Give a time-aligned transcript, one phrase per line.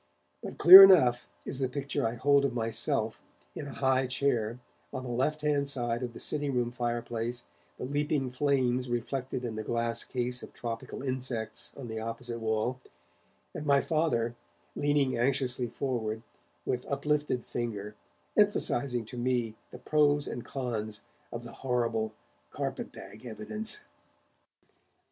[0.41, 3.21] But clear enough is the picture I hold of myself,
[3.53, 4.57] in a high chair,
[4.91, 7.45] on the left hand side of the sitting room fireplace,
[7.77, 12.79] the leaping flames reflected in the glass case of tropical insects on the opposite wall,
[13.53, 14.35] and my Father,
[14.73, 16.23] leaning anxiously forward,
[16.65, 17.95] with uplifted finger,
[18.35, 22.11] emphasizing to me the pros and cons of the horrible
[22.49, 23.81] carpet bag evidence.